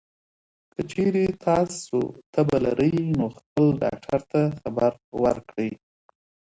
که 0.73 0.81
چېرې 0.91 1.25
تاسو 1.47 1.97
تبه 2.33 2.57
لرئ، 2.63 2.93
نو 3.17 3.25
خپل 3.37 3.65
ډاکټر 3.81 4.21
ته 4.31 4.41
خبر 4.59 4.91
ورکړئ. 5.23 5.71